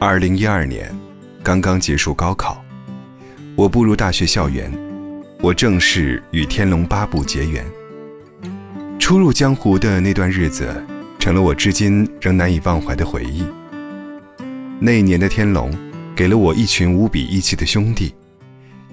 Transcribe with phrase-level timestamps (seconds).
[0.00, 0.96] 二零一二年，
[1.42, 2.64] 刚刚结束高考，
[3.56, 4.72] 我步入大学校园，
[5.40, 7.66] 我正式与《天龙八部》结缘。
[8.96, 10.72] 初入江湖的那段日子，
[11.18, 13.44] 成了我至今仍难以忘怀的回忆。
[14.78, 15.76] 那一年的天龙，
[16.14, 18.14] 给了我一群无比义气的兄弟，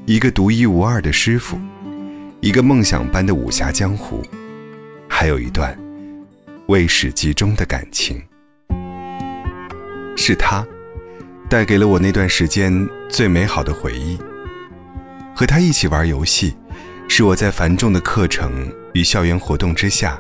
[0.07, 1.55] 一个独一无二的师傅，
[2.41, 4.23] 一个梦想般的武侠江湖，
[5.07, 5.77] 还有一段
[6.65, 8.19] 未始即终的感情。
[10.17, 10.65] 是他。
[11.55, 14.19] 带给了我那段时间最美好的回忆。
[15.33, 16.53] 和他一起玩游戏，
[17.07, 20.19] 是我在繁重的课程与校园活动之下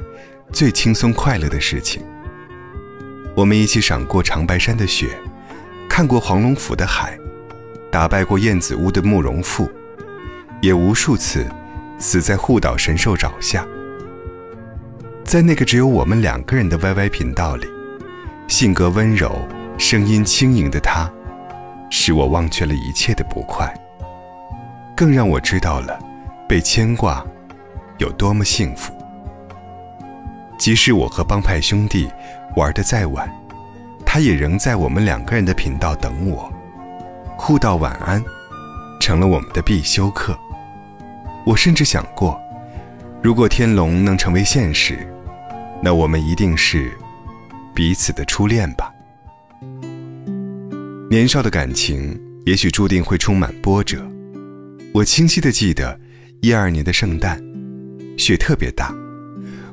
[0.53, 2.01] 最轻松快乐的事情。
[3.35, 5.09] 我们一起赏过长白山的雪，
[5.89, 7.19] 看过黄龙府的海，
[7.91, 9.69] 打败过燕子屋的慕容复，
[10.61, 11.45] 也无数次
[11.99, 13.67] 死在护岛神兽爪下。
[15.25, 17.67] 在那个只有我们两个人的 YY 频道里，
[18.47, 19.37] 性格温柔。
[19.77, 21.11] 声音轻盈的他，
[21.89, 23.73] 使我忘却了一切的不快，
[24.95, 25.99] 更让我知道了
[26.47, 27.25] 被牵挂
[27.97, 28.93] 有多么幸福。
[30.57, 32.09] 即使我和帮派兄弟
[32.55, 33.29] 玩得再晚，
[34.05, 36.51] 他也仍在我们两个人的频道等我。
[37.37, 38.23] 互道晚安，
[39.01, 40.37] 成了我们的必修课。
[41.45, 42.39] 我甚至想过，
[43.21, 45.05] 如果天龙能成为现实，
[45.81, 46.97] 那我们一定是
[47.73, 48.94] 彼此的初恋吧。
[51.15, 54.05] 年少的感情，也许注定会充满波折。
[54.93, 55.97] 我清晰的记得，
[56.41, 57.41] 一二年的圣诞，
[58.17, 58.93] 雪特别大。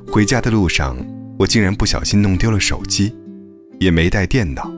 [0.06, 0.96] 回家的路上，
[1.36, 3.12] 我竟然不小心弄丢了手机，
[3.80, 4.72] 也没带电脑。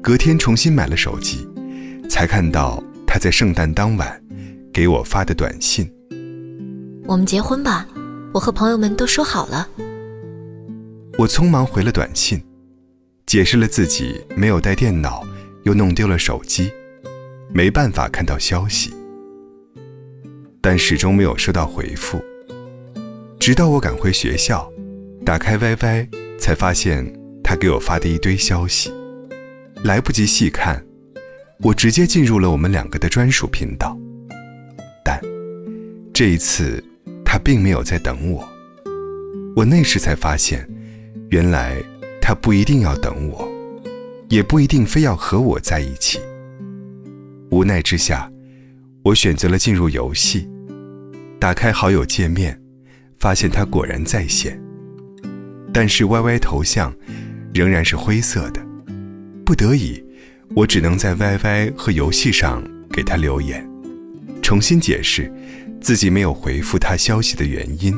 [0.00, 1.44] 隔天重新买了手机，
[2.08, 4.22] 才看到他在圣诞当晚
[4.72, 5.90] 给我发的短信
[7.08, 7.88] ：“我们结婚吧，
[8.32, 9.68] 我和朋友们都说好了。”
[11.18, 12.40] 我匆忙回了短信，
[13.26, 15.26] 解释了自己没有带电脑。
[15.66, 16.70] 又弄丢了手机，
[17.52, 18.94] 没办法看到消息，
[20.60, 22.24] 但始终没有收到回复。
[23.40, 24.72] 直到我赶回学校，
[25.24, 26.08] 打开 YY，
[26.38, 28.92] 才发现他给我发的一堆消息，
[29.82, 30.80] 来不及细看，
[31.58, 33.98] 我直接进入了我们两个的专属频道。
[35.04, 35.20] 但
[36.14, 36.80] 这一次，
[37.24, 38.48] 他并没有在等我。
[39.56, 40.64] 我那时才发现，
[41.30, 41.82] 原来
[42.22, 43.55] 他不一定要等我。
[44.28, 46.18] 也不一定非要和我在一起。
[47.50, 48.30] 无奈之下，
[49.02, 50.48] 我选择了进入游戏，
[51.38, 52.60] 打开好友界面，
[53.18, 54.60] 发现他果然在线，
[55.72, 56.94] 但是 YY 头像
[57.54, 58.60] 仍然是灰色的。
[59.44, 60.02] 不得已，
[60.56, 63.66] 我只能在 YY 和游戏上给他留言，
[64.42, 65.32] 重新解释
[65.80, 67.94] 自己没有回复他消息的原因。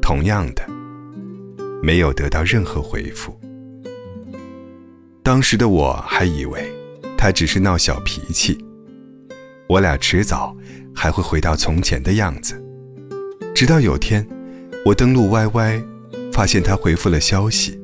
[0.00, 0.64] 同样的，
[1.82, 3.37] 没有得到任何回复。
[5.28, 6.72] 当时的我还以为
[7.14, 8.56] 他只是闹小脾气，
[9.68, 10.56] 我俩迟早
[10.94, 12.58] 还会回到从前的样子。
[13.54, 14.26] 直到有天，
[14.86, 15.84] 我登录 YY，
[16.32, 17.78] 发现他回复了消息，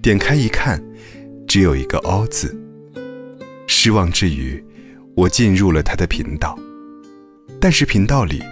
[0.00, 0.82] 点开一看，
[1.46, 2.58] 只有一个 “O” 字。
[3.66, 4.64] 失望之余，
[5.14, 6.58] 我进入了他的频道，
[7.60, 8.42] 但是频道里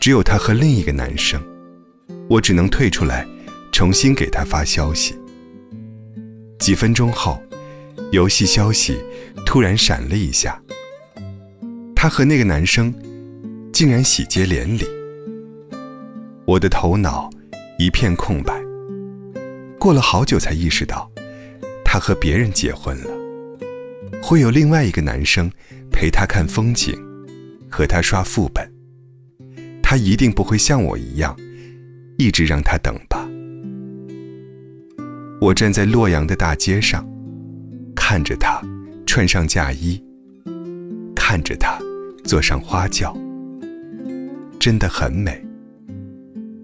[0.00, 1.42] 只有他和另一个男生，
[2.30, 3.26] 我只能退出来，
[3.72, 5.16] 重新给他发消息。
[6.60, 7.36] 几分钟后。
[8.10, 8.98] 游戏消息
[9.44, 10.58] 突然闪了一下，
[11.94, 12.94] 他和那个男生
[13.70, 14.86] 竟然喜结连理。
[16.46, 17.28] 我的头脑
[17.78, 18.58] 一片空白，
[19.78, 21.10] 过了好久才意识到，
[21.84, 23.10] 他和别人结婚了，
[24.22, 25.50] 会有另外一个男生
[25.92, 26.98] 陪他看风景，
[27.70, 28.66] 和他刷副本。
[29.82, 31.36] 他一定不会像我一样，
[32.16, 33.28] 一直让他等吧。
[35.42, 37.06] 我站在洛阳的大街上。
[38.10, 38.58] 看着他
[39.04, 40.02] 穿上嫁衣，
[41.14, 41.78] 看着他
[42.24, 43.14] 坐上花轿，
[44.58, 45.44] 真的很美，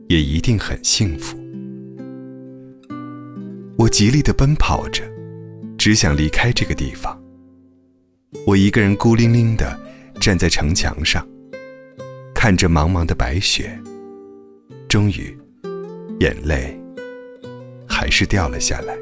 [0.08, 1.36] 也一定很幸福。
[3.76, 5.04] 我极力的奔跑着，
[5.76, 7.22] 只想离开这个地方。
[8.46, 9.78] 我一个人孤零零的
[10.18, 11.28] 站在城墙上，
[12.34, 13.78] 看着茫茫的白雪，
[14.88, 15.36] 终于，
[16.20, 16.74] 眼泪
[17.86, 18.96] 还是掉了下来。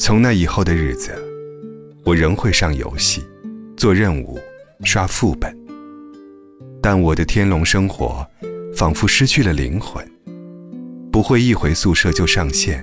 [0.00, 1.12] 从那以后的日子，
[2.04, 3.22] 我仍会上游戏、
[3.76, 4.40] 做任务、
[4.82, 5.54] 刷副本，
[6.80, 8.26] 但我的天龙生活
[8.74, 10.02] 仿佛失去了灵魂，
[11.12, 12.82] 不会一回宿舍就上线，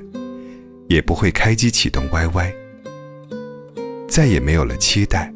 [0.90, 2.54] 也不会开机启动 YY，
[4.08, 5.34] 再也没有了期待，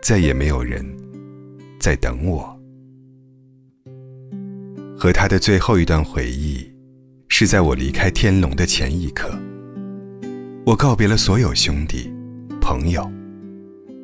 [0.00, 0.82] 再也没有人
[1.78, 2.58] 在等我。
[4.96, 6.66] 和他的最后一段回忆，
[7.28, 9.30] 是在我离开天龙的前一刻。
[10.68, 12.12] 我告别了所有兄弟、
[12.60, 13.10] 朋友，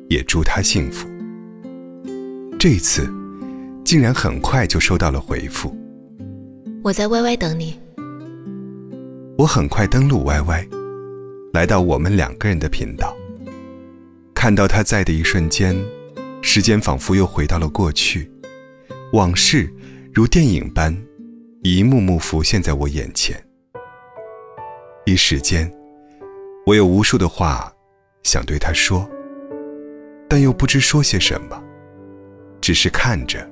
[0.09, 1.07] 也祝他幸福。
[2.57, 3.07] 这次，
[3.83, 5.77] 竟然很快就收到了回复。
[6.83, 7.79] 我在 YY 等你。
[9.37, 10.67] 我很快登录 YY，
[11.53, 13.15] 来到我们两个人的频道。
[14.33, 15.77] 看到他在的一瞬间，
[16.41, 18.27] 时间仿佛又回到了过去，
[19.13, 19.71] 往事
[20.11, 20.97] 如电影般，
[21.61, 23.39] 一幕幕浮现在我眼前。
[25.05, 25.71] 一时间，
[26.65, 27.71] 我有无数的话
[28.23, 29.07] 想对他说，
[30.27, 31.63] 但又不知说些什么，
[32.59, 33.47] 只是看着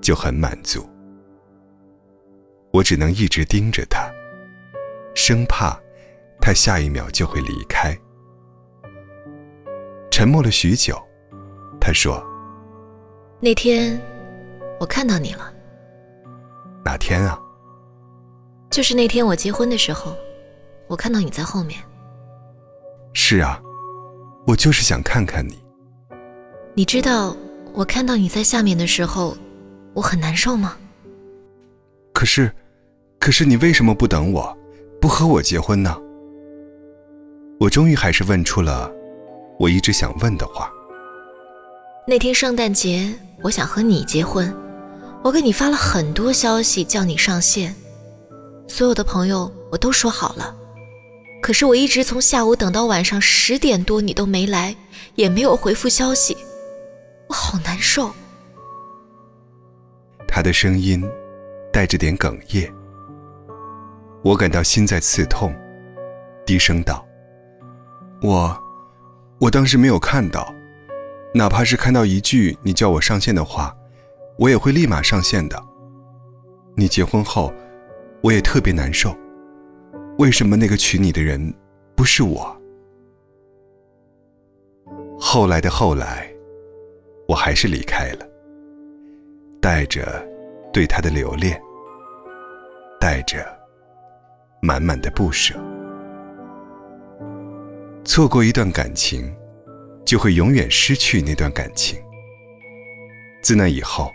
[0.00, 0.84] 就很满足。
[2.72, 4.10] 我只能一直盯着他，
[5.14, 5.78] 生怕
[6.40, 7.96] 他下一秒就会离开。
[10.10, 11.00] 沉默了许久，
[11.80, 12.20] 他说
[13.38, 14.00] ：“那天
[14.80, 15.54] 我看到你了。
[16.84, 17.40] 哪天啊？
[18.70, 20.16] 就是那天我结婚的时候。”
[20.88, 21.80] 我看到你在后面。
[23.14, 23.60] 是啊，
[24.46, 25.58] 我就是想看看你。
[26.74, 27.36] 你知道
[27.74, 29.36] 我看到你在下面的时候，
[29.94, 30.76] 我很难受吗？
[32.12, 32.50] 可是，
[33.18, 34.56] 可是你为什么不等我，
[35.00, 35.96] 不和我结婚呢？
[37.60, 38.90] 我终于还是问出了
[39.58, 40.70] 我一直想问的话。
[42.08, 43.12] 那天圣诞节，
[43.42, 44.52] 我想和你结婚，
[45.22, 47.74] 我给你发了很多消息叫你上线，
[48.66, 50.56] 所有的朋友我都说好了。
[51.42, 54.74] 可是我一直从下午等到晚上十点多，你都没来，
[55.16, 56.36] 也没有回复消息，
[57.28, 58.12] 我好难受。
[60.28, 61.04] 他的声音
[61.72, 62.72] 带着点哽咽，
[64.22, 65.52] 我感到心在刺痛，
[66.46, 67.04] 低声道
[68.22, 68.56] ：“我，
[69.40, 70.54] 我当时没有看到，
[71.34, 73.76] 哪怕是看到一句你叫我上线的话，
[74.38, 75.60] 我也会立马上线的。
[76.76, 77.52] 你结婚后，
[78.22, 79.12] 我也特别难受。”
[80.18, 81.52] 为什么那个娶你的人
[81.96, 82.56] 不是我？
[85.18, 86.30] 后来的后来，
[87.26, 88.28] 我还是离开了，
[89.60, 90.24] 带着
[90.72, 91.60] 对他的留恋，
[93.00, 93.46] 带着
[94.60, 95.54] 满满的不舍。
[98.04, 99.34] 错过一段感情，
[100.04, 101.98] 就会永远失去那段感情。
[103.42, 104.12] 自那以后，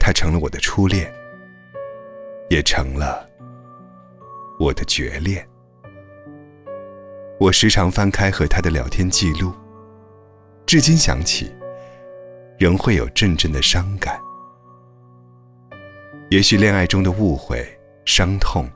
[0.00, 1.12] 他成了我的初恋，
[2.48, 3.27] 也成了。
[4.58, 5.48] 我的决恋，
[7.38, 9.52] 我时常翻开和他的聊天记录，
[10.66, 11.54] 至今想起，
[12.58, 14.20] 仍会有阵阵的伤感。
[16.30, 17.64] 也许恋爱中的误会、
[18.04, 18.68] 伤痛，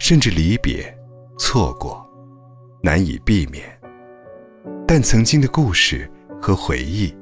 [0.00, 0.92] 甚至离别、
[1.38, 2.04] 错过，
[2.82, 3.64] 难以避免，
[4.84, 6.10] 但曾经的故事
[6.42, 7.16] 和回忆，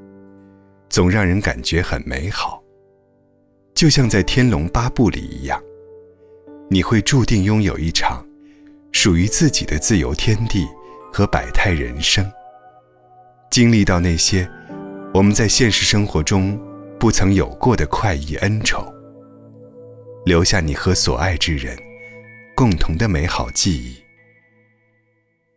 [0.88, 2.62] 总让人感觉很美好，
[3.74, 5.62] 就像在《天龙八部》里一样。
[6.70, 8.24] 你会注定拥有一场
[8.92, 10.66] 属于自己的自由天地
[11.10, 12.30] 和百态人生，
[13.50, 14.48] 经历到那些
[15.14, 16.60] 我们在现实生活中
[17.00, 18.86] 不曾有过的快意恩仇，
[20.26, 21.74] 留下你和所爱之人
[22.54, 23.96] 共同的美好记忆。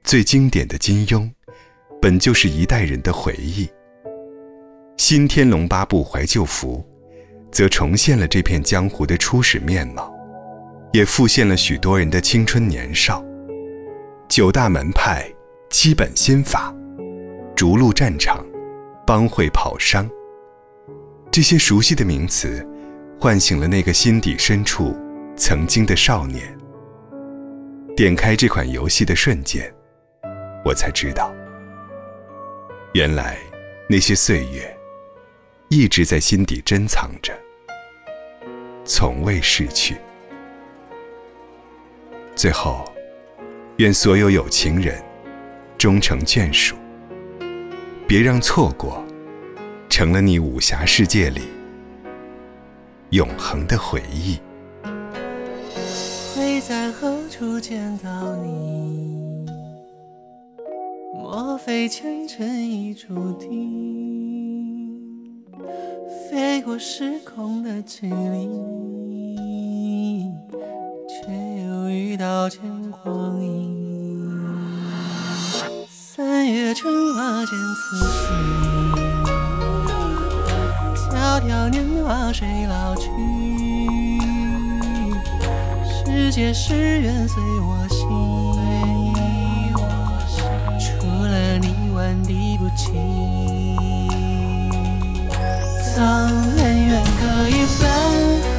[0.04, 1.30] 最经典的金庸，
[2.02, 3.70] 本就是一代人的回忆。
[4.98, 6.86] 新《天龙八部》怀旧服，
[7.52, 10.10] 则重现了这片江湖的初始面貌。
[10.92, 13.24] 也复现了许多人的青春年少，
[14.28, 15.26] 九大门派、
[15.70, 16.76] 基本心法、
[17.56, 18.46] 逐鹿战场、
[19.08, 20.10] 帮会跑商，
[21.32, 22.68] 这些熟悉的名词，
[23.18, 24.94] 唤醒了那个心底深处
[25.38, 26.58] 曾经的少年。
[27.96, 29.74] 点开这款游戏的瞬间，
[30.66, 31.34] 我才知道，
[32.94, 33.38] 原来
[33.88, 34.78] 那些岁月
[35.70, 37.34] 一直在心底珍藏着，
[38.84, 39.96] 从未逝去。
[42.42, 42.84] 最后，
[43.78, 45.00] 愿所有有情人
[45.78, 46.76] 终成眷属。
[48.08, 49.06] 别让错过
[49.88, 51.42] 成了你武侠世界里
[53.12, 54.40] 永恒的回忆。
[56.34, 59.46] 会在何处见到你？
[61.14, 65.46] 莫非前尘已注定？
[66.28, 69.21] 飞过时空的距离。
[72.18, 73.74] 刀剑光阴，
[75.90, 78.28] 三月春花渐次新。
[81.10, 83.10] 迢迢年华谁老去？
[86.06, 88.00] 世界是缘随我心，
[90.80, 92.94] 除了你万敌不侵。
[95.96, 98.51] 当恩怨各一半。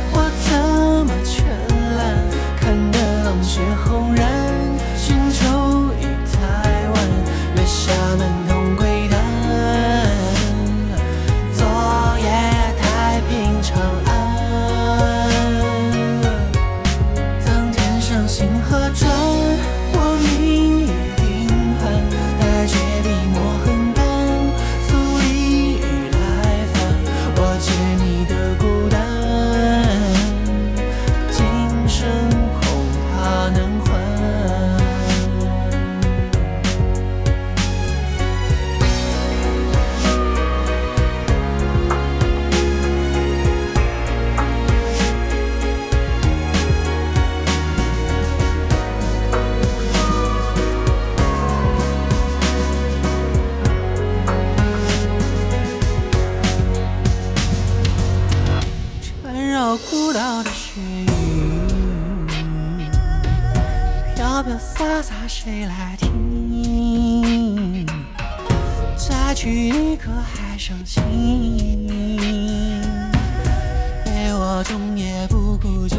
[75.63, 75.97] 不孤寂。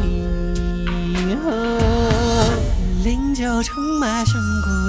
[3.02, 4.83] 零九城埋深谷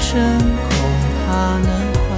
[0.00, 0.90] 身恐
[1.26, 2.09] 怕难